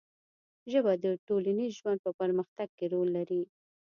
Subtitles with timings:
[0.71, 3.41] ژبه د ټولنیز ژوند په پرمختګ کې رول لري